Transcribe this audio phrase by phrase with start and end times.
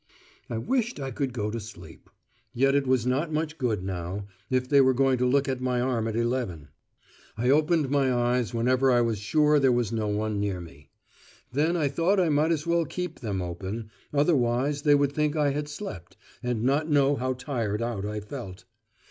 [0.49, 2.09] I wished I could go to sleep.
[2.55, 5.79] Yet it was not much good now, if they were going to look at my
[5.79, 6.69] arm at eleven.
[7.37, 10.89] I opened my eyes whenever I was sure there was no one near me.
[11.53, 15.51] Then I thought I might as well keep them open, otherwise they would think I
[15.51, 18.65] had slept, and not know how tired out I felt.